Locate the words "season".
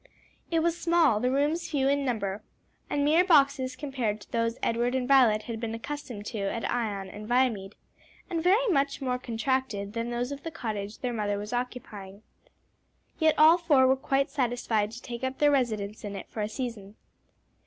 16.49-16.95